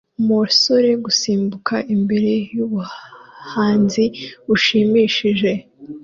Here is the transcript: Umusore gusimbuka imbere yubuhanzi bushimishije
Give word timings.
Umusore 0.21 0.89
gusimbuka 1.05 1.75
imbere 1.95 2.31
yubuhanzi 2.55 4.03
bushimishije 4.47 5.51